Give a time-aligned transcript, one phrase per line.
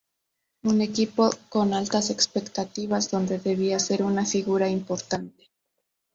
[0.63, 5.51] Un equipo con altas expectativas donde debía ser una figura importante.